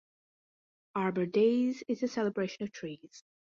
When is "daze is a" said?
1.27-2.07